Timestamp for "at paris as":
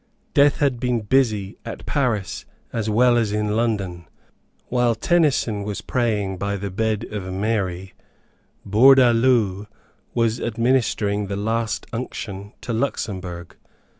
1.63-2.89